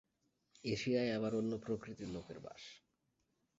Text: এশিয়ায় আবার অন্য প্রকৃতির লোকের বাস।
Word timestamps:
এশিয়ায় 0.63 1.11
আবার 1.13 1.31
অন্য 1.35 1.51
প্রকৃতির 1.57 2.09
লোকের 2.09 2.39
বাস। 2.39 2.63